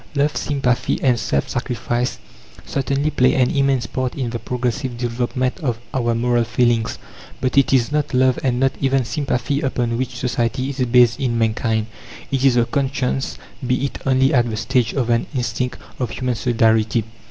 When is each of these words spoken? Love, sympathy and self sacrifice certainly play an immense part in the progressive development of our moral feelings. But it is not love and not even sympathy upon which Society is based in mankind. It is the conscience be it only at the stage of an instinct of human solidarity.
Love, 0.15 0.35
sympathy 0.35 0.99
and 1.03 1.19
self 1.19 1.47
sacrifice 1.47 2.17
certainly 2.65 3.11
play 3.11 3.35
an 3.35 3.51
immense 3.51 3.85
part 3.85 4.15
in 4.15 4.31
the 4.31 4.39
progressive 4.39 4.97
development 4.97 5.59
of 5.59 5.77
our 5.93 6.15
moral 6.15 6.43
feelings. 6.43 6.97
But 7.39 7.55
it 7.55 7.71
is 7.71 7.91
not 7.91 8.11
love 8.11 8.39
and 8.43 8.59
not 8.59 8.71
even 8.81 9.05
sympathy 9.05 9.61
upon 9.61 9.99
which 9.99 10.15
Society 10.17 10.71
is 10.71 10.79
based 10.87 11.19
in 11.19 11.37
mankind. 11.37 11.85
It 12.31 12.43
is 12.43 12.55
the 12.55 12.65
conscience 12.65 13.37
be 13.67 13.85
it 13.85 13.99
only 14.03 14.33
at 14.33 14.49
the 14.49 14.57
stage 14.57 14.93
of 14.93 15.11
an 15.11 15.27
instinct 15.35 15.77
of 15.99 16.09
human 16.09 16.33
solidarity. 16.33 17.03